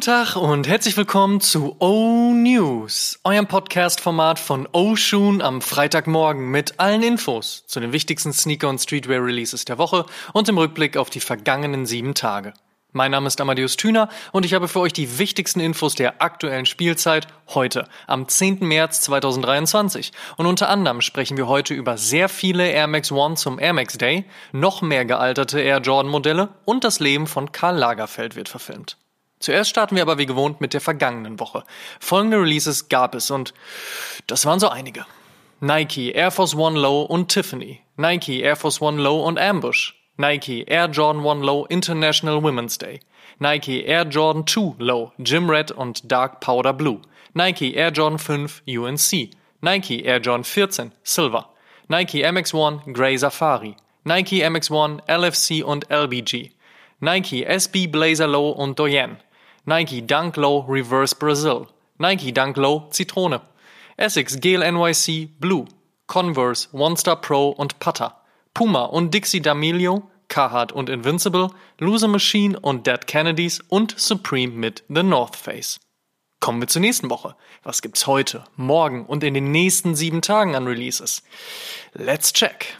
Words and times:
Guten 0.00 0.12
Tag 0.12 0.36
und 0.36 0.66
herzlich 0.66 0.96
willkommen 0.96 1.42
zu 1.42 1.76
O 1.78 2.32
News, 2.32 3.20
eurem 3.22 3.46
Podcast-Format 3.46 4.38
von 4.38 4.66
O 4.72 4.96
Shoon 4.96 5.42
am 5.42 5.60
Freitagmorgen 5.60 6.50
mit 6.50 6.80
allen 6.80 7.02
Infos 7.02 7.66
zu 7.66 7.80
den 7.80 7.92
wichtigsten 7.92 8.32
Sneaker- 8.32 8.70
und 8.70 8.78
Streetwear-Releases 8.78 9.66
der 9.66 9.76
Woche 9.76 10.06
und 10.32 10.48
im 10.48 10.56
Rückblick 10.56 10.96
auf 10.96 11.10
die 11.10 11.20
vergangenen 11.20 11.84
sieben 11.84 12.14
Tage. 12.14 12.54
Mein 12.92 13.10
Name 13.10 13.26
ist 13.26 13.42
Amadeus 13.42 13.76
Thüner 13.76 14.08
und 14.32 14.46
ich 14.46 14.54
habe 14.54 14.68
für 14.68 14.80
euch 14.80 14.94
die 14.94 15.18
wichtigsten 15.18 15.60
Infos 15.60 15.96
der 15.96 16.22
aktuellen 16.22 16.64
Spielzeit 16.64 17.26
heute, 17.50 17.86
am 18.06 18.26
10. 18.26 18.60
März 18.60 19.02
2023. 19.02 20.12
Und 20.38 20.46
unter 20.46 20.70
anderem 20.70 21.02
sprechen 21.02 21.36
wir 21.36 21.46
heute 21.46 21.74
über 21.74 21.98
sehr 21.98 22.30
viele 22.30 22.66
Air 22.66 22.86
Max 22.86 23.12
One 23.12 23.34
zum 23.34 23.58
Air 23.58 23.74
Max 23.74 23.98
Day, 23.98 24.24
noch 24.52 24.80
mehr 24.80 25.04
gealterte 25.04 25.60
Air 25.60 25.80
Jordan 25.80 26.10
Modelle 26.10 26.48
und 26.64 26.84
das 26.84 27.00
Leben 27.00 27.26
von 27.26 27.52
Karl 27.52 27.76
Lagerfeld 27.76 28.34
wird 28.34 28.48
verfilmt. 28.48 28.96
Zuerst 29.40 29.70
starten 29.70 29.96
wir 29.96 30.02
aber 30.02 30.18
wie 30.18 30.26
gewohnt 30.26 30.60
mit 30.60 30.74
der 30.74 30.80
vergangenen 30.80 31.40
Woche. 31.40 31.64
Folgende 31.98 32.36
Releases 32.36 32.88
gab 32.88 33.14
es 33.14 33.30
und 33.30 33.54
das 34.26 34.46
waren 34.46 34.60
so 34.60 34.68
einige. 34.68 35.06
Nike, 35.60 36.12
Air 36.12 36.30
Force 36.30 36.54
One 36.54 36.78
Low 36.78 37.02
und 37.02 37.28
Tiffany. 37.28 37.80
Nike, 37.96 38.40
Air 38.42 38.56
Force 38.56 38.80
One 38.80 39.02
Low 39.02 39.22
und 39.26 39.38
Ambush. 39.38 39.94
Nike, 40.16 40.64
Air 40.68 40.88
Jordan 40.90 41.26
1 41.26 41.42
Low 41.44 41.66
International 41.70 42.42
Women's 42.42 42.76
Day. 42.76 43.00
Nike, 43.38 43.86
Air 43.86 44.04
Jordan 44.04 44.46
2 44.46 44.74
Low 44.78 45.12
Gym 45.18 45.48
Red 45.48 45.72
und 45.72 46.10
Dark 46.12 46.40
Powder 46.40 46.74
Blue. 46.74 47.00
Nike, 47.32 47.74
Air 47.74 47.90
Jordan 47.90 48.18
5 48.18 48.62
UNC. 48.66 49.30
Nike, 49.62 50.04
Air 50.04 50.20
Jordan 50.20 50.44
14 50.44 50.92
Silver. 51.02 51.48
Nike 51.88 52.24
MX1 52.24 52.92
Grey 52.92 53.16
Safari. 53.16 53.76
Nike 54.04 54.44
MX1 54.44 55.00
LFC 55.08 55.64
und 55.64 55.90
LBG. 55.90 56.50
Nike 57.00 57.46
SB 57.46 57.86
Blazer 57.86 58.26
Low 58.26 58.50
und 58.50 58.78
Doyen. 58.78 59.16
Nike 59.64 60.00
Dunk 60.00 60.36
Low 60.36 60.64
Reverse 60.68 61.14
Brazil, 61.14 61.66
Nike 61.98 62.32
Dunk 62.32 62.56
Low 62.56 62.88
Zitrone, 62.90 63.40
Essex 63.96 64.38
Gel 64.40 64.60
NYC 64.62 65.28
Blue, 65.38 65.66
Converse 66.06 66.68
One 66.72 66.96
Star 66.96 67.16
Pro 67.16 67.50
und 67.50 67.78
Putter, 67.78 68.16
Puma 68.54 68.84
und 68.84 69.12
Dixie 69.12 69.40
D'Amelio, 69.40 70.04
Carhartt 70.28 70.72
und 70.72 70.88
Invincible, 70.88 71.50
Loser 71.78 72.08
Machine 72.08 72.58
und 72.58 72.86
Dead 72.86 73.06
Kennedys 73.06 73.60
und 73.68 73.98
Supreme 73.98 74.52
mit 74.54 74.84
The 74.88 75.02
North 75.02 75.36
Face. 75.36 75.78
Kommen 76.40 76.62
wir 76.62 76.68
zur 76.68 76.80
nächsten 76.80 77.10
Woche. 77.10 77.36
Was 77.62 77.82
gibt's 77.82 78.06
heute, 78.06 78.44
morgen 78.56 79.04
und 79.04 79.22
in 79.22 79.34
den 79.34 79.52
nächsten 79.52 79.94
sieben 79.94 80.22
Tagen 80.22 80.56
an 80.56 80.66
Releases? 80.66 81.22
Let's 81.92 82.32
check. 82.32 82.78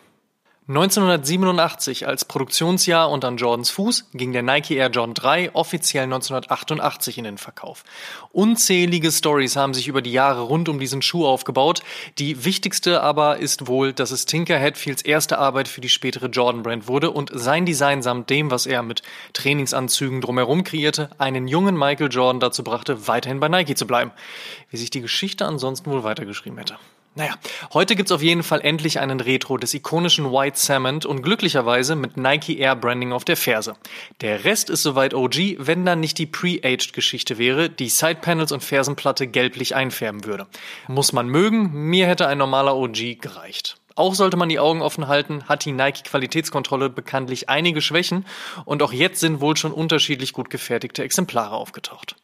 1987 0.70 2.06
als 2.06 2.24
Produktionsjahr 2.24 3.10
und 3.10 3.24
an 3.24 3.38
Jordans 3.38 3.70
Fuß 3.70 4.04
ging 4.14 4.32
der 4.32 4.44
Nike 4.44 4.76
Air 4.76 4.90
Jordan 4.90 5.14
3 5.14 5.52
offiziell 5.56 6.04
1988 6.04 7.18
in 7.18 7.24
den 7.24 7.38
Verkauf. 7.38 7.82
Unzählige 8.30 9.10
Stories 9.10 9.56
haben 9.56 9.74
sich 9.74 9.88
über 9.88 10.00
die 10.00 10.12
Jahre 10.12 10.42
rund 10.42 10.68
um 10.68 10.78
diesen 10.78 11.02
Schuh 11.02 11.26
aufgebaut. 11.26 11.82
Die 12.18 12.44
wichtigste 12.44 13.02
aber 13.02 13.38
ist 13.38 13.66
wohl, 13.66 13.92
dass 13.92 14.12
es 14.12 14.26
Tinker 14.26 14.60
Hatfields 14.60 15.02
erste 15.02 15.38
Arbeit 15.38 15.66
für 15.66 15.80
die 15.80 15.88
spätere 15.88 16.26
Jordan 16.26 16.62
Brand 16.62 16.86
wurde 16.86 17.10
und 17.10 17.32
sein 17.34 17.66
Design 17.66 18.00
samt 18.00 18.30
dem, 18.30 18.52
was 18.52 18.66
er 18.66 18.84
mit 18.84 19.02
Trainingsanzügen 19.32 20.20
drumherum 20.20 20.62
kreierte, 20.62 21.10
einen 21.18 21.48
jungen 21.48 21.76
Michael 21.76 22.12
Jordan 22.12 22.38
dazu 22.38 22.62
brachte, 22.62 23.08
weiterhin 23.08 23.40
bei 23.40 23.48
Nike 23.48 23.74
zu 23.74 23.88
bleiben. 23.88 24.12
Wie 24.70 24.76
sich 24.76 24.90
die 24.90 25.00
Geschichte 25.00 25.46
ansonsten 25.46 25.90
wohl 25.90 26.04
weitergeschrieben 26.04 26.58
hätte. 26.58 26.76
Naja, 27.16 27.34
heute 27.74 27.96
gibt's 27.96 28.12
auf 28.12 28.22
jeden 28.22 28.44
Fall 28.44 28.60
endlich 28.60 29.00
einen 29.00 29.18
Retro 29.18 29.56
des 29.56 29.74
ikonischen 29.74 30.30
White 30.30 30.56
Cement 30.56 31.04
und 31.04 31.22
glücklicherweise 31.22 31.96
mit 31.96 32.16
Nike 32.16 32.58
Air 32.58 32.76
Branding 32.76 33.12
auf 33.12 33.24
der 33.24 33.36
Ferse. 33.36 33.74
Der 34.20 34.44
Rest 34.44 34.70
ist 34.70 34.84
soweit 34.84 35.12
OG, 35.12 35.56
wenn 35.58 35.84
dann 35.84 35.98
nicht 35.98 36.18
die 36.18 36.26
Pre-Aged 36.26 36.92
Geschichte 36.92 37.36
wäre, 37.36 37.68
die 37.68 37.88
Sidepanels 37.88 38.52
und 38.52 38.62
Fersenplatte 38.62 39.26
gelblich 39.26 39.74
einfärben 39.74 40.24
würde. 40.24 40.46
Muss 40.86 41.12
man 41.12 41.26
mögen, 41.26 41.72
mir 41.72 42.06
hätte 42.06 42.28
ein 42.28 42.38
normaler 42.38 42.76
OG 42.76 43.20
gereicht. 43.20 43.76
Auch 43.96 44.14
sollte 44.14 44.36
man 44.36 44.48
die 44.48 44.60
Augen 44.60 44.80
offen 44.80 45.08
halten, 45.08 45.48
hat 45.48 45.64
die 45.64 45.72
Nike 45.72 46.04
Qualitätskontrolle 46.04 46.90
bekanntlich 46.90 47.48
einige 47.48 47.82
Schwächen 47.82 48.24
und 48.64 48.84
auch 48.84 48.92
jetzt 48.92 49.18
sind 49.18 49.40
wohl 49.40 49.56
schon 49.56 49.72
unterschiedlich 49.72 50.32
gut 50.32 50.48
gefertigte 50.48 51.02
Exemplare 51.02 51.56
aufgetaucht. 51.56 52.14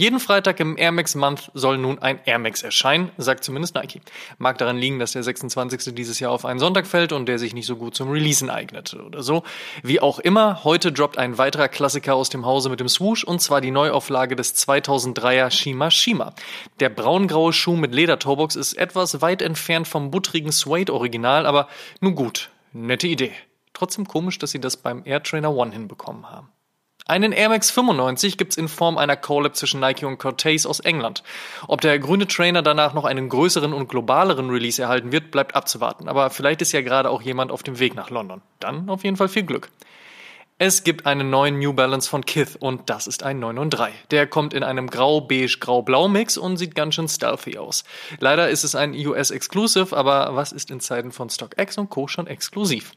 Jeden 0.00 0.18
Freitag 0.18 0.60
im 0.60 0.78
Air 0.78 0.92
Max 0.92 1.14
Month 1.14 1.50
soll 1.52 1.76
nun 1.76 1.98
ein 1.98 2.20
Air 2.24 2.38
Max 2.38 2.62
erscheinen, 2.62 3.10
sagt 3.18 3.44
zumindest 3.44 3.74
Nike. 3.74 4.00
Mag 4.38 4.56
daran 4.56 4.78
liegen, 4.78 4.98
dass 4.98 5.12
der 5.12 5.22
26. 5.22 5.94
dieses 5.94 6.20
Jahr 6.20 6.32
auf 6.32 6.46
einen 6.46 6.58
Sonntag 6.58 6.86
fällt 6.86 7.12
und 7.12 7.26
der 7.26 7.38
sich 7.38 7.52
nicht 7.52 7.66
so 7.66 7.76
gut 7.76 7.94
zum 7.94 8.10
Releasen 8.10 8.48
eignet 8.48 8.94
oder 8.94 9.22
so. 9.22 9.42
Wie 9.82 10.00
auch 10.00 10.18
immer, 10.18 10.64
heute 10.64 10.90
droppt 10.90 11.18
ein 11.18 11.36
weiterer 11.36 11.68
Klassiker 11.68 12.14
aus 12.14 12.30
dem 12.30 12.46
Hause 12.46 12.70
mit 12.70 12.80
dem 12.80 12.88
Swoosh 12.88 13.24
und 13.24 13.42
zwar 13.42 13.60
die 13.60 13.70
Neuauflage 13.70 14.36
des 14.36 14.56
2003er 14.66 15.50
Shima 15.50 15.90
Shima. 15.90 16.32
Der 16.80 16.88
braungraue 16.88 17.52
Schuh 17.52 17.76
mit 17.76 17.94
Ledertobox 17.94 18.56
ist 18.56 18.78
etwas 18.78 19.20
weit 19.20 19.42
entfernt 19.42 19.86
vom 19.86 20.10
buttrigen 20.10 20.50
Suede 20.50 20.94
Original, 20.94 21.44
aber 21.44 21.68
nun 22.00 22.14
gut, 22.14 22.48
nette 22.72 23.06
Idee. 23.06 23.32
Trotzdem 23.74 24.08
komisch, 24.08 24.38
dass 24.38 24.50
sie 24.50 24.60
das 24.60 24.78
beim 24.78 25.02
Air 25.04 25.22
Trainer 25.22 25.54
One 25.54 25.72
hinbekommen 25.72 26.30
haben. 26.30 26.48
Einen 27.06 27.32
Air 27.32 27.48
Max 27.48 27.70
95 27.70 28.36
gibt's 28.36 28.56
in 28.56 28.68
Form 28.68 28.98
einer 28.98 29.16
Collab 29.16 29.56
zwischen 29.56 29.80
Nike 29.80 30.04
und 30.04 30.18
Cortez 30.18 30.66
aus 30.66 30.80
England. 30.80 31.22
Ob 31.66 31.80
der 31.80 31.98
grüne 31.98 32.26
Trainer 32.26 32.62
danach 32.62 32.94
noch 32.94 33.04
einen 33.04 33.28
größeren 33.28 33.72
und 33.72 33.88
globaleren 33.88 34.50
Release 34.50 34.80
erhalten 34.80 35.10
wird, 35.10 35.30
bleibt 35.30 35.56
abzuwarten. 35.56 36.08
Aber 36.08 36.30
vielleicht 36.30 36.62
ist 36.62 36.72
ja 36.72 36.82
gerade 36.82 37.10
auch 37.10 37.22
jemand 37.22 37.50
auf 37.50 37.62
dem 37.62 37.78
Weg 37.78 37.94
nach 37.94 38.10
London. 38.10 38.42
Dann 38.60 38.88
auf 38.88 39.02
jeden 39.02 39.16
Fall 39.16 39.28
viel 39.28 39.42
Glück. 39.44 39.70
Es 40.62 40.84
gibt 40.84 41.06
einen 41.06 41.30
neuen 41.30 41.58
New 41.58 41.72
Balance 41.72 42.06
von 42.06 42.26
Kith 42.26 42.54
und 42.60 42.90
das 42.90 43.06
ist 43.06 43.22
ein 43.22 43.40
993. 43.40 44.08
Der 44.10 44.26
kommt 44.26 44.52
in 44.52 44.62
einem 44.62 44.90
grau-beige-grau-blau-Mix 44.90 46.36
und 46.36 46.58
sieht 46.58 46.74
ganz 46.74 46.96
schön 46.96 47.08
stealthy 47.08 47.56
aus. 47.56 47.82
Leider 48.18 48.50
ist 48.50 48.64
es 48.64 48.74
ein 48.74 48.92
US-Exclusive, 48.92 49.96
aber 49.96 50.36
was 50.36 50.52
ist 50.52 50.70
in 50.70 50.80
Zeiten 50.80 51.12
von 51.12 51.30
StockX 51.30 51.78
und 51.78 51.88
Co. 51.88 52.08
schon 52.08 52.26
exklusiv? 52.26 52.92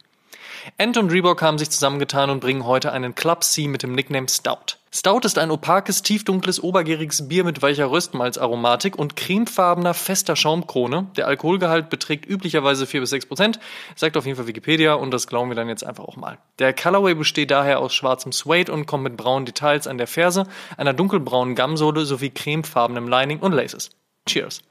Ent 0.77 0.97
und 0.97 1.11
Reebok 1.11 1.41
haben 1.41 1.57
sich 1.57 1.69
zusammengetan 1.69 2.29
und 2.29 2.39
bringen 2.39 2.65
heute 2.65 2.91
einen 2.91 3.15
Club 3.15 3.43
C 3.43 3.67
mit 3.67 3.83
dem 3.83 3.93
Nickname 3.93 4.27
Stout. 4.29 4.77
Stout 4.95 5.21
ist 5.23 5.39
ein 5.39 5.49
opakes, 5.49 6.03
tiefdunkles, 6.03 6.61
obergäriges 6.61 7.27
Bier 7.27 7.43
mit 7.43 7.63
weicher 7.63 7.89
Röstmalzaromatik 7.89 8.95
und 8.95 9.15
cremefarbener, 9.15 9.95
fester 9.95 10.35
Schaumkrone. 10.35 11.07
Der 11.17 11.25
Alkoholgehalt 11.25 11.89
beträgt 11.89 12.29
üblicherweise 12.29 12.85
4 12.85 13.01
bis 13.01 13.09
6 13.09 13.25
Prozent, 13.25 13.59
sagt 13.95 14.17
auf 14.17 14.27
jeden 14.27 14.37
Fall 14.37 14.45
Wikipedia 14.45 14.93
und 14.93 15.11
das 15.11 15.25
glauben 15.25 15.49
wir 15.49 15.55
dann 15.55 15.67
jetzt 15.67 15.83
einfach 15.83 16.03
auch 16.03 16.15
mal. 16.15 16.37
Der 16.59 16.73
Colorway 16.73 17.15
besteht 17.15 17.49
daher 17.49 17.79
aus 17.79 17.95
schwarzem 17.95 18.31
Suede 18.31 18.71
und 18.71 18.85
kommt 18.85 19.03
mit 19.03 19.17
braunen 19.17 19.47
Details 19.47 19.87
an 19.87 19.97
der 19.97 20.07
Ferse, 20.07 20.45
einer 20.77 20.93
dunkelbraunen 20.93 21.55
Gamsohle 21.55 22.05
sowie 22.05 22.29
cremefarbenem 22.29 23.07
Lining 23.07 23.39
und 23.39 23.53
Laces. 23.53 23.89
Cheers! 24.27 24.61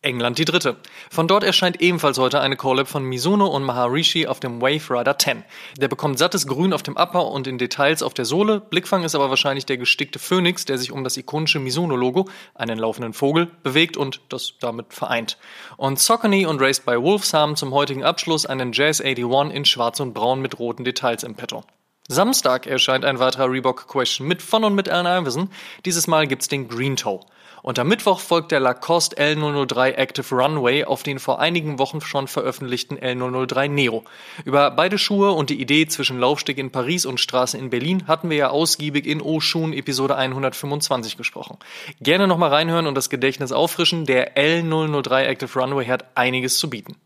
England 0.00 0.38
die 0.38 0.44
dritte. 0.44 0.76
Von 1.10 1.26
dort 1.26 1.42
erscheint 1.42 1.80
ebenfalls 1.80 2.18
heute 2.18 2.40
eine 2.40 2.54
Collab 2.54 2.86
von 2.86 3.02
Mizuno 3.02 3.48
und 3.48 3.64
Maharishi 3.64 4.28
auf 4.28 4.38
dem 4.38 4.62
Wave 4.62 4.90
Rider 4.90 5.18
10. 5.18 5.42
Der 5.76 5.88
bekommt 5.88 6.20
sattes 6.20 6.46
Grün 6.46 6.72
auf 6.72 6.84
dem 6.84 6.96
Upper 6.96 7.26
und 7.26 7.48
in 7.48 7.58
Details 7.58 8.04
auf 8.04 8.14
der 8.14 8.24
Sohle. 8.24 8.60
Blickfang 8.60 9.02
ist 9.02 9.16
aber 9.16 9.28
wahrscheinlich 9.28 9.66
der 9.66 9.76
gestickte 9.76 10.20
Phönix, 10.20 10.64
der 10.64 10.78
sich 10.78 10.92
um 10.92 11.02
das 11.02 11.16
ikonische 11.16 11.58
Mizuno-Logo, 11.58 12.28
einen 12.54 12.78
laufenden 12.78 13.12
Vogel, 13.12 13.50
bewegt 13.64 13.96
und 13.96 14.20
das 14.28 14.54
damit 14.60 14.94
vereint. 14.94 15.36
Und 15.76 15.98
Saucony 15.98 16.46
und 16.46 16.60
Raced 16.60 16.86
by 16.86 17.02
Wolves 17.02 17.34
haben 17.34 17.56
zum 17.56 17.74
heutigen 17.74 18.04
Abschluss 18.04 18.46
einen 18.46 18.70
Jazz 18.72 19.00
81 19.00 19.52
in 19.52 19.64
schwarz 19.64 19.98
und 19.98 20.14
braun 20.14 20.40
mit 20.40 20.60
roten 20.60 20.84
Details 20.84 21.24
im 21.24 21.34
Petto. 21.34 21.64
Samstag 22.06 22.66
erscheint 22.66 23.04
ein 23.04 23.18
weiterer 23.18 23.50
Reebok 23.50 23.88
Question 23.88 24.28
mit 24.28 24.42
von 24.42 24.62
und 24.62 24.74
mit 24.74 24.88
Allen 24.88 25.22
Iverson. 25.22 25.50
Dieses 25.84 26.06
Mal 26.06 26.28
gibt's 26.28 26.48
den 26.48 26.68
Green 26.68 26.96
Toe. 26.96 27.20
Und 27.62 27.78
am 27.78 27.88
Mittwoch 27.88 28.20
folgt 28.20 28.52
der 28.52 28.60
Lacoste 28.60 29.16
L003 29.16 29.92
Active 29.92 30.34
Runway 30.34 30.84
auf 30.84 31.02
den 31.02 31.18
vor 31.18 31.40
einigen 31.40 31.78
Wochen 31.78 32.00
schon 32.00 32.28
veröffentlichten 32.28 32.98
L003 32.98 33.68
Neo. 33.68 34.04
Über 34.44 34.70
beide 34.70 34.98
Schuhe 34.98 35.32
und 35.32 35.50
die 35.50 35.60
Idee 35.60 35.86
zwischen 35.86 36.18
Laufsteg 36.18 36.58
in 36.58 36.70
Paris 36.70 37.06
und 37.06 37.20
Straße 37.20 37.58
in 37.58 37.70
Berlin 37.70 38.06
hatten 38.06 38.30
wir 38.30 38.36
ja 38.36 38.50
ausgiebig 38.50 39.06
in 39.06 39.20
O-Schuhen 39.20 39.72
Episode 39.72 40.16
125 40.16 41.16
gesprochen. 41.16 41.58
Gerne 42.00 42.26
nochmal 42.26 42.50
reinhören 42.50 42.86
und 42.86 42.94
das 42.94 43.10
Gedächtnis 43.10 43.52
auffrischen. 43.52 44.06
Der 44.06 44.36
L003 44.36 45.24
Active 45.24 45.58
Runway 45.58 45.86
hat 45.86 46.06
einiges 46.14 46.58
zu 46.58 46.70
bieten. 46.70 46.96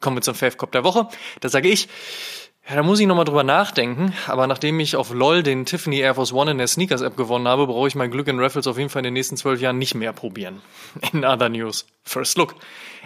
Kommen 0.00 0.16
wir 0.16 0.22
zum 0.22 0.34
Fave 0.34 0.56
Cop 0.56 0.72
der 0.72 0.84
Woche. 0.84 1.08
Da 1.40 1.48
sage 1.48 1.68
ich, 1.68 1.88
ja, 2.70 2.76
da 2.76 2.84
muss 2.84 3.00
ich 3.00 3.06
nochmal 3.08 3.24
drüber 3.24 3.42
nachdenken. 3.42 4.14
Aber 4.28 4.46
nachdem 4.46 4.78
ich 4.78 4.94
auf 4.94 5.12
LOL 5.12 5.42
den 5.42 5.66
Tiffany 5.66 5.98
Air 5.98 6.14
Force 6.14 6.32
One 6.32 6.52
in 6.52 6.58
der 6.58 6.68
Sneakers 6.68 7.00
App 7.00 7.16
gewonnen 7.16 7.48
habe, 7.48 7.66
brauche 7.66 7.88
ich 7.88 7.96
mein 7.96 8.12
Glück 8.12 8.28
in 8.28 8.38
Raffles 8.38 8.68
auf 8.68 8.78
jeden 8.78 8.90
Fall 8.90 9.00
in 9.00 9.06
den 9.06 9.14
nächsten 9.14 9.36
zwölf 9.36 9.60
Jahren 9.60 9.78
nicht 9.78 9.96
mehr 9.96 10.12
probieren. 10.12 10.62
In 11.12 11.24
other 11.24 11.48
news. 11.48 11.84
First 12.04 12.38
Look. 12.38 12.54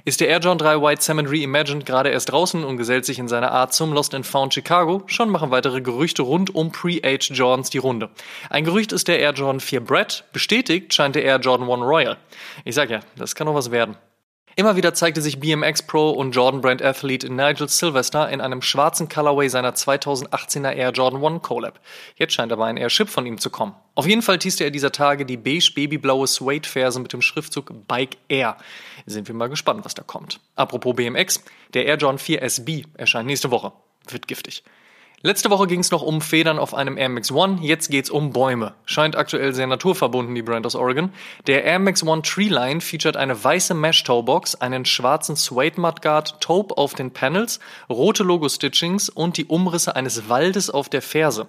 Ist 0.05 0.21
der 0.21 0.29
Air 0.29 0.41
John 0.41 0.59
3 0.59 0.83
White 0.83 1.03
Salmon 1.03 1.27
Reimagined 1.27 1.87
gerade 1.87 2.11
erst 2.11 2.31
draußen 2.31 2.63
und 2.63 2.77
gesellt 2.77 3.07
sich 3.07 3.19
in 3.19 3.27
seiner 3.27 3.53
Art 3.53 3.73
zum 3.73 3.95
Lost 3.95 4.15
and 4.15 4.27
Found 4.27 4.53
Chicago, 4.53 5.03
schon 5.07 5.31
machen 5.31 5.51
weitere 5.51 5.81
Gerüchte 5.81 6.21
rund 6.21 6.55
um 6.55 6.71
Pre-Age 6.73 7.31
Jordans 7.31 7.71
die 7.71 7.79
Runde. 7.79 8.11
Ein 8.51 8.65
Gerücht 8.65 8.93
ist 8.93 9.09
der 9.09 9.19
Air 9.19 9.33
Jordan 9.33 9.61
4 9.61 9.81
Brett, 9.81 10.25
bestätigt 10.35 10.93
scheint 10.93 11.15
der 11.15 11.25
Air 11.25 11.41
Jordan 11.41 11.71
1 11.71 11.83
Royal. 11.83 12.19
Ich 12.67 12.75
sag 12.75 12.91
ja, 12.91 13.01
das 13.17 13.35
kann 13.35 13.47
noch 13.47 13.55
was 13.55 13.71
werden. 13.71 13.97
Immer 14.57 14.77
wieder 14.77 14.95
zeigte 14.95 15.21
sich 15.21 15.41
BMX 15.41 15.83
Pro 15.83 16.11
und 16.11 16.31
Jordan 16.31 16.61
Brand 16.61 16.81
Athlete 16.81 17.29
Nigel 17.29 17.69
Sylvester 17.69 18.31
in 18.31 18.41
einem 18.41 18.63
schwarzen 18.63 19.09
Colorway 19.09 19.49
seiner 19.49 19.75
2018er 19.75 20.71
Air 20.71 20.91
Jordan 20.91 21.25
1 21.25 21.43
Collab. 21.43 21.81
Jetzt 22.15 22.35
scheint 22.35 22.53
aber 22.53 22.67
ein 22.67 22.77
Airship 22.77 23.09
von 23.09 23.27
ihm 23.27 23.39
zu 23.39 23.51
kommen. 23.51 23.75
Auf 23.97 24.07
jeden 24.07 24.23
Fall 24.23 24.39
teaste 24.39 24.63
er 24.63 24.71
dieser 24.71 24.93
Tage 24.93 25.27
die 25.27 25.37
beige 25.37 25.73
babyblaue 25.75 26.29
Suede 26.29 26.69
Ferse 26.69 27.01
mit 27.01 27.13
dem 27.13 27.21
Schriftzug 27.21 27.73
Bike 27.89 28.17
Air. 28.29 28.57
Sind 29.07 29.27
wir 29.27 29.35
mal 29.35 29.49
gespannt, 29.49 29.85
was 29.85 29.95
da 29.95 30.05
kommt. 30.05 30.39
Apropos 30.55 30.95
BMX, 30.95 31.43
der 31.75 31.87
Air 31.87 31.97
Jordan 31.97 32.19
4 32.21 32.43
SB 32.43 32.85
erscheint 32.95 33.27
nächste 33.27 33.51
Woche. 33.51 33.73
Wird 34.09 34.29
giftig. 34.29 34.63
Letzte 35.23 35.49
Woche 35.49 35.67
ging 35.67 35.81
es 35.81 35.91
noch 35.91 36.03
um 36.03 36.21
Federn 36.21 36.59
auf 36.59 36.75
einem 36.75 36.99
Air 36.99 37.09
Max 37.09 37.33
One, 37.33 37.59
jetzt 37.63 37.89
geht's 37.91 38.11
um 38.11 38.33
Bäume. 38.33 38.75
Scheint 38.85 39.17
aktuell 39.17 39.55
sehr 39.55 39.67
naturverbunden, 39.67 40.35
die 40.35 40.43
Brand 40.43 40.67
aus 40.67 40.75
Oregon. 40.75 41.13
Der 41.47 41.65
Air 41.65 41.79
Max 41.79 42.03
One 42.03 42.21
Treeline 42.21 42.83
featuret 42.83 43.17
eine 43.17 43.43
weiße 43.43 43.73
Mesh 43.73 44.03
Toebox, 44.03 44.57
einen 44.57 44.85
schwarzen 44.85 45.35
Suede 45.35 45.81
Mudguard, 45.81 46.41
Taupe 46.43 46.77
auf 46.77 46.93
den 46.93 47.11
Panels, 47.11 47.59
rote 47.89 48.23
Logo-Stitchings 48.23 49.09
und 49.09 49.39
die 49.39 49.47
Umrisse 49.47 49.97
eines 49.97 50.29
Waldes 50.29 50.69
auf 50.69 50.91
der 50.91 51.01
Ferse. 51.01 51.47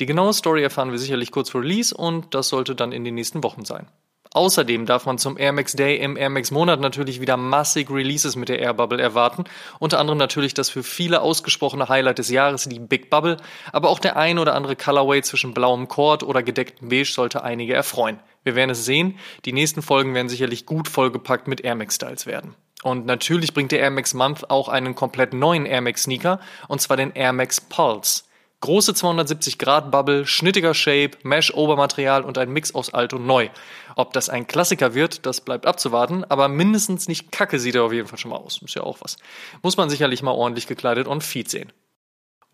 Die 0.00 0.06
genaue 0.06 0.32
Story 0.32 0.62
erfahren 0.62 0.90
wir 0.90 0.98
sicherlich 0.98 1.30
kurz 1.30 1.50
vor 1.50 1.60
Release 1.60 1.94
und 1.94 2.34
das 2.34 2.48
sollte 2.48 2.74
dann 2.74 2.90
in 2.90 3.04
den 3.04 3.14
nächsten 3.14 3.44
Wochen 3.44 3.64
sein. 3.64 3.86
Außerdem 4.34 4.86
darf 4.86 5.04
man 5.04 5.18
zum 5.18 5.36
Air 5.36 5.52
Max 5.52 5.72
Day 5.72 5.96
im 5.96 6.16
Air 6.16 6.30
Max 6.30 6.50
Monat 6.50 6.80
natürlich 6.80 7.20
wieder 7.20 7.36
massig 7.36 7.90
Releases 7.90 8.34
mit 8.34 8.48
der 8.48 8.60
Air 8.60 8.72
Bubble 8.74 9.00
erwarten. 9.00 9.44
Unter 9.78 9.98
anderem 9.98 10.18
natürlich 10.18 10.54
das 10.54 10.70
für 10.70 10.82
viele 10.82 11.20
ausgesprochene 11.20 11.88
Highlight 11.90 12.18
des 12.18 12.30
Jahres, 12.30 12.64
die 12.64 12.78
Big 12.78 13.10
Bubble. 13.10 13.36
Aber 13.72 13.90
auch 13.90 13.98
der 13.98 14.16
ein 14.16 14.38
oder 14.38 14.54
andere 14.54 14.74
Colorway 14.74 15.20
zwischen 15.22 15.52
blauem 15.52 15.86
Cord 15.88 16.22
oder 16.22 16.42
gedecktem 16.42 16.88
Beige 16.88 17.12
sollte 17.12 17.44
einige 17.44 17.74
erfreuen. 17.74 18.20
Wir 18.42 18.54
werden 18.54 18.70
es 18.70 18.86
sehen. 18.86 19.18
Die 19.44 19.52
nächsten 19.52 19.82
Folgen 19.82 20.14
werden 20.14 20.30
sicherlich 20.30 20.64
gut 20.64 20.88
vollgepackt 20.88 21.46
mit 21.46 21.60
Air 21.60 21.74
Max 21.74 21.96
Styles 21.96 22.24
werden. 22.24 22.54
Und 22.82 23.06
natürlich 23.06 23.54
bringt 23.54 23.70
der 23.70 23.80
Air 23.80 23.90
Max 23.90 24.14
Month 24.14 24.50
auch 24.50 24.68
einen 24.68 24.94
komplett 24.94 25.34
neuen 25.34 25.66
Air 25.66 25.82
Max 25.82 26.04
Sneaker, 26.04 26.40
und 26.68 26.80
zwar 26.80 26.96
den 26.96 27.12
Air 27.12 27.32
Max 27.32 27.60
Pulse. 27.60 28.22
Große 28.62 28.94
270 28.94 29.58
Grad 29.58 29.90
Bubble, 29.90 30.24
schnittiger 30.24 30.72
Shape, 30.72 31.18
Mesh 31.24 31.52
Obermaterial 31.52 32.22
und 32.22 32.38
ein 32.38 32.48
Mix 32.48 32.72
aus 32.76 32.94
alt 32.94 33.12
und 33.12 33.26
neu. 33.26 33.48
Ob 33.96 34.12
das 34.12 34.28
ein 34.28 34.46
Klassiker 34.46 34.94
wird, 34.94 35.26
das 35.26 35.40
bleibt 35.40 35.66
abzuwarten, 35.66 36.24
aber 36.28 36.46
mindestens 36.46 37.08
nicht 37.08 37.32
kacke 37.32 37.58
sieht 37.58 37.74
er 37.74 37.82
auf 37.82 37.92
jeden 37.92 38.06
Fall 38.06 38.18
schon 38.18 38.30
mal 38.30 38.36
aus. 38.36 38.62
Ist 38.62 38.76
ja 38.76 38.84
auch 38.84 38.98
was. 39.00 39.16
Muss 39.62 39.76
man 39.76 39.90
sicherlich 39.90 40.22
mal 40.22 40.30
ordentlich 40.30 40.68
gekleidet 40.68 41.08
on 41.08 41.20
Feed 41.20 41.50
sehen. 41.50 41.72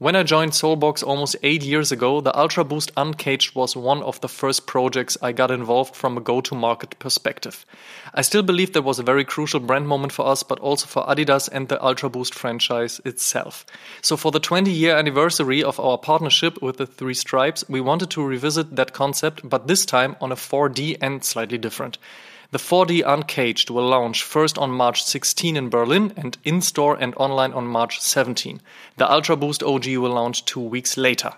When 0.01 0.15
I 0.15 0.23
joined 0.23 0.53
Soulbox 0.53 1.03
almost 1.03 1.35
eight 1.43 1.65
years 1.65 1.91
ago, 1.91 2.21
the 2.21 2.39
Ultra 2.39 2.63
Boost 2.63 2.93
Uncaged 2.97 3.57
was 3.57 3.75
one 3.75 4.01
of 4.05 4.21
the 4.21 4.29
first 4.29 4.65
projects 4.65 5.19
I 5.21 5.33
got 5.33 5.51
involved 5.51 5.97
from 5.97 6.17
a 6.17 6.21
go 6.21 6.41
to 6.41 6.55
market 6.55 6.97
perspective. 7.01 7.67
I 8.15 8.23
still 8.23 8.45
believe 8.45 8.75
that 8.75 8.83
was 8.83 9.01
a 9.01 9.03
very 9.03 9.25
crucial 9.25 9.59
brand 9.59 9.89
moment 9.89 10.13
for 10.13 10.25
us, 10.25 10.45
but 10.45 10.61
also 10.61 10.87
for 10.87 11.05
Adidas 11.07 11.49
and 11.51 11.67
the 11.67 11.85
Ultra 11.85 12.11
Boost 12.11 12.33
franchise 12.33 13.01
itself. 13.05 13.67
So, 14.01 14.17
for 14.17 14.31
the 14.31 14.39
20 14.39 14.71
year 14.71 14.97
anniversary 14.97 15.65
of 15.65 15.81
our 15.81 15.99
partnership 15.99 16.63
with 16.63 16.77
the 16.77 16.87
Three 16.87 17.15
Stripes, 17.15 17.65
we 17.69 17.81
wanted 17.81 18.11
to 18.11 18.23
revisit 18.23 18.77
that 18.77 18.93
concept, 18.93 19.49
but 19.49 19.67
this 19.67 19.85
time 19.85 20.15
on 20.21 20.31
a 20.31 20.37
4D 20.37 20.99
and 21.01 21.25
slightly 21.25 21.59
different. 21.59 21.99
The 22.51 22.59
4D 22.59 23.05
Uncaged 23.05 23.69
will 23.69 23.87
launch 23.87 24.25
first 24.25 24.57
on 24.57 24.71
March 24.71 25.05
16 25.05 25.55
in 25.55 25.69
Berlin 25.69 26.15
and 26.17 26.39
in 26.45 26.63
store 26.63 26.97
and 26.99 27.15
online 27.19 27.53
on 27.53 27.67
March 27.67 28.01
17. 28.01 28.63
The 28.97 29.05
Ultra 29.05 29.37
Boost 29.37 29.63
OG 29.63 29.85
will 29.99 30.15
launch 30.15 30.47
two 30.47 30.73
weeks 30.73 30.97
later. 30.97 31.35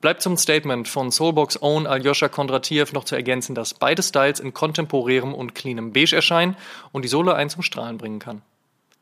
Bleibt 0.00 0.20
zum 0.20 0.36
Statement 0.36 0.88
von 0.88 1.12
Soulbox 1.12 1.62
Own 1.62 1.86
Aljoscha 1.86 2.28
Kondratiev 2.28 2.92
noch 2.92 3.04
zu 3.04 3.14
ergänzen, 3.14 3.54
dass 3.54 3.72
beide 3.72 4.02
Styles 4.02 4.40
in 4.40 4.52
kontemporärem 4.52 5.32
und 5.32 5.54
cleanem 5.54 5.92
Beige 5.92 6.16
erscheinen 6.16 6.56
und 6.90 7.02
die 7.02 7.08
Sohle 7.08 7.36
einen 7.36 7.50
zum 7.50 7.62
Strahlen 7.62 7.98
bringen 7.98 8.18
kann. 8.18 8.42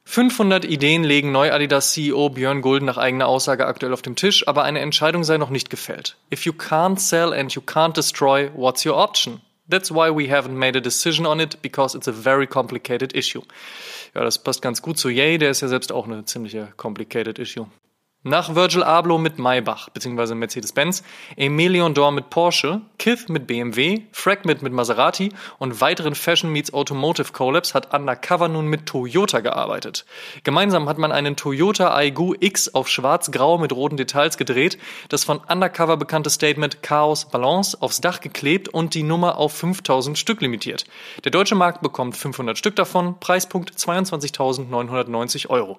500 0.04 0.66
Ideen 0.66 1.04
legen 1.04 1.32
Neu-Adidas 1.32 1.92
CEO 1.92 2.28
Björn 2.28 2.60
Gulden 2.60 2.84
nach 2.84 2.98
eigener 2.98 3.28
Aussage 3.28 3.66
aktuell 3.66 3.94
auf 3.94 4.02
dem 4.02 4.14
Tisch, 4.14 4.46
aber 4.46 4.62
eine 4.62 4.80
Entscheidung 4.80 5.24
sei 5.24 5.38
noch 5.38 5.50
nicht 5.50 5.70
gefällt. 5.70 6.16
If 6.30 6.44
you 6.44 6.52
can't 6.52 6.98
sell 6.98 7.32
and 7.32 7.50
you 7.54 7.62
can't 7.62 7.94
destroy, 7.94 8.50
what's 8.54 8.84
your 8.84 8.96
option? 8.98 9.40
That's 9.68 9.90
why 9.90 10.10
we 10.10 10.28
haven't 10.28 10.56
made 10.56 10.76
a 10.76 10.80
decision 10.80 11.26
on 11.26 11.40
it, 11.40 11.60
because 11.62 11.96
it's 11.96 12.08
a 12.08 12.12
very 12.12 12.46
complicated 12.46 13.14
issue. 13.14 13.42
Ja, 14.14 14.22
das 14.22 14.38
passt 14.38 14.62
ganz 14.62 14.80
gut 14.80 14.98
zu 14.98 15.08
Yay, 15.08 15.38
der 15.38 15.50
ist 15.50 15.60
ja 15.60 15.68
selbst 15.68 15.92
auch 15.92 16.06
eine 16.06 16.24
ziemliche 16.24 16.68
complicated 16.76 17.38
issue. 17.38 17.66
Nach 18.28 18.56
Virgil 18.56 18.82
Abloh 18.82 19.18
mit 19.18 19.38
Maybach 19.38 19.88
bzw. 19.90 20.34
Mercedes-Benz, 20.34 21.04
Emilion 21.36 21.94
Dor 21.94 22.10
mit 22.10 22.28
Porsche, 22.28 22.80
Kith 22.98 23.28
mit 23.28 23.46
BMW, 23.46 24.02
Fragment 24.10 24.62
mit 24.62 24.72
Maserati 24.72 25.32
und 25.60 25.80
weiteren 25.80 26.16
Fashion 26.16 26.50
Meets 26.50 26.74
Automotive 26.74 27.30
Collabs 27.30 27.72
hat 27.72 27.94
Undercover 27.94 28.48
nun 28.48 28.66
mit 28.66 28.86
Toyota 28.86 29.38
gearbeitet. 29.38 30.04
Gemeinsam 30.42 30.88
hat 30.88 30.98
man 30.98 31.12
einen 31.12 31.36
Toyota 31.36 31.96
Aygu 31.96 32.34
X 32.40 32.74
auf 32.74 32.88
schwarz-grau 32.88 33.58
mit 33.58 33.72
roten 33.72 33.96
Details 33.96 34.36
gedreht, 34.36 34.76
das 35.08 35.22
von 35.22 35.38
Undercover 35.48 35.96
bekannte 35.96 36.30
Statement 36.30 36.82
Chaos 36.82 37.26
Balance 37.26 37.80
aufs 37.80 38.00
Dach 38.00 38.20
geklebt 38.20 38.68
und 38.68 38.94
die 38.94 39.04
Nummer 39.04 39.38
auf 39.38 39.52
5000 39.52 40.18
Stück 40.18 40.40
limitiert. 40.40 40.84
Der 41.22 41.30
deutsche 41.30 41.54
Markt 41.54 41.80
bekommt 41.80 42.16
500 42.16 42.58
Stück 42.58 42.74
davon, 42.74 43.20
Preispunkt 43.20 43.70
22.990 43.70 45.48
Euro. 45.48 45.78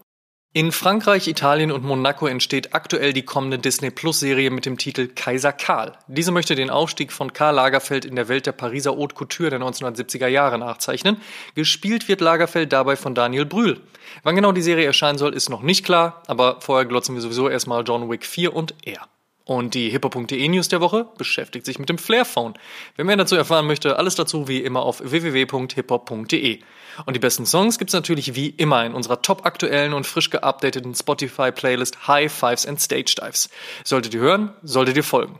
In 0.58 0.72
Frankreich, 0.72 1.28
Italien 1.28 1.72
und 1.72 1.84
Monaco 1.84 2.26
entsteht 2.26 2.74
aktuell 2.74 3.14
die 3.14 3.22
kommende 3.22 3.60
Disney 3.60 3.92
Plus 3.92 4.20
Serie 4.20 4.50
mit 4.50 4.66
dem 4.66 4.80
Titel 4.80 5.08
Kaiser 5.08 5.54
Karl. 5.54 5.96
Diese 6.08 6.32
möchte 6.32 6.56
den 6.56 6.72
Aufstieg 6.72 7.12
von 7.12 7.32
Karl 7.32 7.54
Lagerfeld 7.54 8.06
in 8.06 8.16
der 8.16 8.28
Welt 8.28 8.48
der 8.48 8.54
Pariser 8.54 8.98
Haute 8.98 9.14
Couture 9.14 9.52
der 9.52 9.60
1970er 9.60 10.26
Jahre 10.26 10.58
nachzeichnen. 10.58 11.22
Gespielt 11.54 12.08
wird 12.08 12.22
Lagerfeld 12.22 12.74
dabei 12.74 12.96
von 12.96 13.14
Daniel 13.14 13.46
Brühl. 13.46 13.82
Wann 14.24 14.36
genau 14.36 14.52
die 14.52 14.64
Serie 14.64 14.88
erscheinen 14.88 15.20
soll, 15.20 15.36
ist 15.36 15.50
noch 15.50 15.62
nicht 15.62 15.86
klar, 15.86 16.24
aber 16.26 16.60
vorher 16.60 16.88
glotzen 16.88 17.14
wir 17.14 17.22
sowieso 17.22 17.50
erstmal 17.50 17.84
John 17.86 18.10
Wick 18.10 18.26
4 18.26 18.56
und 18.56 18.74
er. 18.84 19.08
Und 19.48 19.76
die 19.76 19.90
hippo.de 19.90 20.46
News 20.50 20.68
der 20.68 20.82
Woche 20.82 21.08
beschäftigt 21.18 21.66
sich 21.66 21.80
mit 21.80 21.88
dem 21.88 21.98
Flairphone. 21.98 22.56
Wer 22.98 23.06
mehr 23.06 23.16
dazu 23.16 23.38
erfahren 23.38 23.66
möchte, 23.66 23.98
alles 23.98 24.16
dazu 24.16 24.50
wie 24.50 24.60
immer 24.60 24.82
auf 24.82 25.00
www.hiphop.de. 25.00 26.60
Und 27.06 27.14
die 27.16 27.20
besten 27.20 27.46
Songs 27.46 27.80
gibt's 27.80 27.94
natürlich 27.94 28.36
wie 28.36 28.50
immer 28.50 28.86
in 28.86 28.94
unserer 28.94 29.22
top 29.22 29.46
aktuellen 29.46 29.94
und 29.94 30.06
frisch 30.06 30.32
geupdateten 30.32 30.94
Spotify 30.94 31.54
Playlist 31.54 32.10
High 32.10 32.30
Fives 32.30 32.66
and 32.66 32.82
Stage 32.82 33.16
Dives. 33.22 33.50
Solltet 33.86 34.14
ihr 34.14 34.20
hören, 34.20 34.52
solltet 34.64 34.98
ihr 34.98 35.04
folgen. 35.06 35.40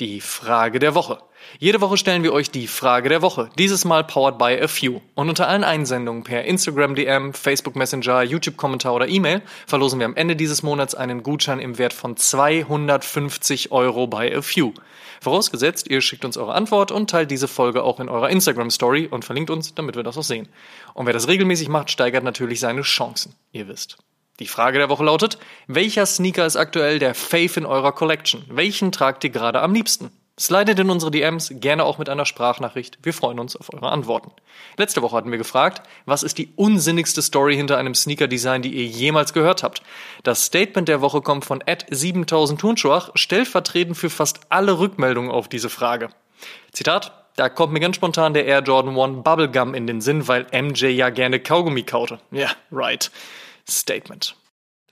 Die 0.00 0.22
Frage 0.22 0.78
der 0.78 0.94
Woche. 0.94 1.18
Jede 1.58 1.82
Woche 1.82 1.98
stellen 1.98 2.22
wir 2.22 2.32
euch 2.32 2.50
die 2.50 2.66
Frage 2.66 3.10
der 3.10 3.20
Woche, 3.20 3.50
dieses 3.58 3.84
Mal 3.84 4.04
powered 4.04 4.38
by 4.38 4.58
a 4.58 4.66
few. 4.66 5.02
Und 5.14 5.28
unter 5.28 5.48
allen 5.48 5.64
Einsendungen 5.64 6.24
per 6.24 6.44
Instagram 6.44 6.94
DM, 6.94 7.34
Facebook 7.34 7.76
Messenger, 7.76 8.22
YouTube 8.22 8.56
Kommentar 8.56 8.94
oder 8.94 9.06
E-Mail 9.06 9.42
verlosen 9.66 9.98
wir 9.98 10.06
am 10.06 10.16
Ende 10.16 10.34
dieses 10.34 10.62
Monats 10.62 10.94
einen 10.94 11.22
Gutschein 11.22 11.58
im 11.58 11.76
Wert 11.76 11.92
von 11.92 12.16
250 12.16 13.70
Euro 13.70 14.06
by 14.06 14.32
a 14.34 14.40
few. 14.40 14.72
Vorausgesetzt, 15.20 15.90
ihr 15.90 16.00
schickt 16.00 16.24
uns 16.24 16.38
eure 16.38 16.54
Antwort 16.54 16.90
und 16.90 17.10
teilt 17.10 17.30
diese 17.30 17.46
Folge 17.46 17.82
auch 17.82 18.00
in 18.00 18.08
eurer 18.08 18.30
Instagram 18.30 18.70
Story 18.70 19.08
und 19.10 19.26
verlinkt 19.26 19.50
uns, 19.50 19.74
damit 19.74 19.94
wir 19.94 20.02
das 20.02 20.16
auch 20.16 20.24
sehen. 20.24 20.48
Und 20.94 21.04
wer 21.04 21.12
das 21.12 21.28
regelmäßig 21.28 21.68
macht, 21.68 21.90
steigert 21.90 22.24
natürlich 22.24 22.60
seine 22.60 22.82
Chancen. 22.82 23.34
Ihr 23.52 23.68
wisst. 23.68 23.98
Die 24.42 24.48
Frage 24.48 24.78
der 24.78 24.88
Woche 24.88 25.04
lautet, 25.04 25.38
welcher 25.68 26.04
Sneaker 26.04 26.44
ist 26.44 26.56
aktuell 26.56 26.98
der 26.98 27.14
Fave 27.14 27.60
in 27.60 27.64
eurer 27.64 27.92
Collection? 27.92 28.42
Welchen 28.48 28.90
tragt 28.90 29.22
ihr 29.22 29.30
gerade 29.30 29.60
am 29.60 29.72
liebsten? 29.72 30.10
Slidet 30.36 30.80
in 30.80 30.90
unsere 30.90 31.12
DMs, 31.12 31.52
gerne 31.60 31.84
auch 31.84 31.98
mit 31.98 32.08
einer 32.08 32.26
Sprachnachricht. 32.26 32.98
Wir 33.04 33.14
freuen 33.14 33.38
uns 33.38 33.54
auf 33.54 33.72
eure 33.72 33.92
Antworten. 33.92 34.32
Letzte 34.76 35.00
Woche 35.00 35.14
hatten 35.14 35.30
wir 35.30 35.38
gefragt, 35.38 35.86
was 36.06 36.24
ist 36.24 36.38
die 36.38 36.48
unsinnigste 36.56 37.22
Story 37.22 37.54
hinter 37.54 37.78
einem 37.78 37.94
Sneaker-Design, 37.94 38.62
die 38.62 38.74
ihr 38.74 38.86
jemals 38.86 39.32
gehört 39.32 39.62
habt? 39.62 39.80
Das 40.24 40.42
Statement 40.44 40.88
der 40.88 41.00
Woche 41.00 41.20
kommt 41.20 41.44
von 41.44 41.60
Ed 41.60 41.86
7000 41.88 42.60
Tunschwach, 42.60 43.10
stellvertretend 43.14 43.96
für 43.96 44.10
fast 44.10 44.40
alle 44.48 44.80
Rückmeldungen 44.80 45.30
auf 45.30 45.46
diese 45.46 45.70
Frage. 45.70 46.08
Zitat, 46.72 47.12
da 47.36 47.48
kommt 47.48 47.72
mir 47.72 47.78
ganz 47.78 47.94
spontan 47.94 48.34
der 48.34 48.46
Air 48.46 48.64
Jordan 48.64 48.98
1 48.98 49.22
Bubblegum 49.22 49.72
in 49.74 49.86
den 49.86 50.00
Sinn, 50.00 50.26
weil 50.26 50.48
MJ 50.52 50.86
ja 50.86 51.10
gerne 51.10 51.38
Kaugummi 51.38 51.84
kaute. 51.84 52.18
Ja, 52.32 52.50
right. 52.72 53.12
Statement. 53.66 54.34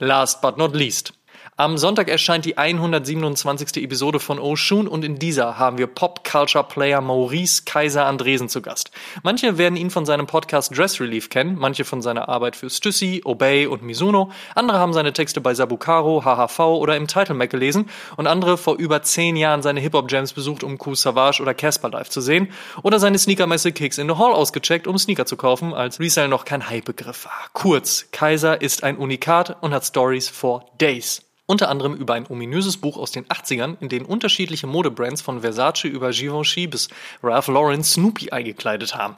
Last 0.01 0.41
but 0.41 0.57
not 0.57 0.73
least. 0.73 1.13
Am 1.57 1.77
Sonntag 1.77 2.09
erscheint 2.09 2.47
die 2.47 2.57
127. 2.57 3.85
Episode 3.85 4.19
von 4.19 4.39
Oshun 4.39 4.89
und 4.89 5.05
in 5.05 5.19
dieser 5.19 5.59
haben 5.59 5.77
wir 5.77 5.89
Pop-Culture-Player 5.89 7.03
Maurice 7.03 7.65
Kaiser 7.67 8.07
Andresen 8.07 8.49
zu 8.49 8.63
Gast. 8.63 8.91
Manche 9.23 9.59
werden 9.59 9.77
ihn 9.77 9.91
von 9.91 10.07
seinem 10.07 10.27
Podcast 10.27 10.75
Dress 10.75 11.01
Relief 11.01 11.29
kennen, 11.29 11.57
manche 11.59 11.85
von 11.85 12.01
seiner 12.01 12.31
Arbeit 12.31 12.57
für 12.57 12.71
Stussy, 12.71 13.21
Obey 13.25 13.67
und 13.67 13.83
Mizuno, 13.83 14.31
andere 14.55 14.79
haben 14.79 14.95
seine 14.95 15.13
Texte 15.13 15.43
bei 15.43 15.53
Sabukaro, 15.53 16.25
HHV 16.25 16.61
oder 16.61 16.97
im 16.97 17.07
Title 17.07 17.35
Mac 17.35 17.51
gelesen 17.51 17.91
und 18.17 18.27
andere 18.27 18.57
vor 18.57 18.77
über 18.77 19.03
zehn 19.03 19.37
Jahren 19.37 19.61
seine 19.61 19.81
Hip-Hop-Jams 19.81 20.33
besucht, 20.33 20.65
um 20.65 20.79
Cool 20.85 20.97
Savage 20.97 21.43
oder 21.43 21.53
Casper 21.53 21.91
live 21.91 22.09
zu 22.09 22.23
sehen 22.23 22.49
oder 22.83 22.99
seine 22.99 23.19
Sneakermesse 23.19 23.73
Kicks 23.73 23.99
in 23.99 24.09
the 24.09 24.17
Hall 24.17 24.33
ausgecheckt, 24.33 24.87
um 24.87 24.97
Sneaker 24.97 25.27
zu 25.27 25.37
kaufen, 25.37 25.75
als 25.75 26.01
Resale 26.01 26.29
noch 26.29 26.47
kein 26.47 26.71
Hype-Begriff 26.71 27.27
war. 27.27 27.51
Kurz, 27.53 28.07
Kaiser 28.13 28.63
ist 28.63 28.83
ein 28.83 28.97
Unikat 28.97 29.63
und 29.63 29.75
hat 29.75 29.85
Stories 29.85 30.29
for 30.31 30.65
Days. 30.79 31.30
Unter 31.51 31.69
anderem 31.69 31.95
über 31.95 32.15
ein 32.15 32.29
ominöses 32.31 32.77
Buch 32.77 32.97
aus 32.97 33.11
den 33.11 33.27
80ern, 33.27 33.77
in 33.81 33.89
dem 33.89 34.07
unterschiedliche 34.07 34.69
Modebrands 34.69 35.21
von 35.21 35.41
Versace 35.41 35.87
über 35.87 36.13
Givenchy 36.13 36.69
bis 36.69 36.89
Ralph 37.25 37.49
Lauren 37.49 37.83
Snoopy 37.83 38.31
eingekleidet 38.31 38.95
haben. 38.95 39.17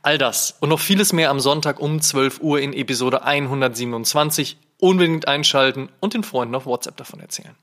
All 0.00 0.16
das 0.16 0.56
und 0.60 0.70
noch 0.70 0.80
vieles 0.80 1.12
mehr 1.12 1.28
am 1.28 1.38
Sonntag 1.38 1.78
um 1.78 2.00
12 2.00 2.40
Uhr 2.40 2.60
in 2.60 2.72
Episode 2.72 3.24
127. 3.24 4.56
Unbedingt 4.80 5.28
einschalten 5.28 5.90
und 6.00 6.14
den 6.14 6.24
Freunden 6.24 6.54
auf 6.54 6.64
WhatsApp 6.64 6.96
davon 6.96 7.20
erzählen. 7.20 7.54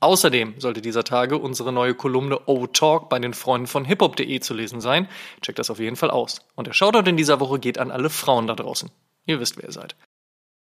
Außerdem 0.00 0.54
sollte 0.58 0.80
dieser 0.80 1.04
Tage 1.04 1.38
unsere 1.38 1.72
neue 1.72 1.94
Kolumne 1.94 2.40
O-Talk 2.46 3.08
bei 3.08 3.20
den 3.20 3.34
Freunden 3.34 3.68
von 3.68 3.84
hiphop.de 3.84 4.40
zu 4.40 4.52
lesen 4.52 4.80
sein. 4.80 5.06
Checkt 5.42 5.60
das 5.60 5.70
auf 5.70 5.78
jeden 5.78 5.94
Fall 5.94 6.10
aus. 6.10 6.44
Und 6.56 6.66
der 6.66 6.72
Shoutout 6.72 7.08
in 7.08 7.16
dieser 7.16 7.38
Woche 7.38 7.60
geht 7.60 7.78
an 7.78 7.92
alle 7.92 8.10
Frauen 8.10 8.48
da 8.48 8.56
draußen. 8.56 8.90
Ihr 9.26 9.38
wisst, 9.38 9.58
wer 9.58 9.66
ihr 9.66 9.72
seid. 9.72 9.94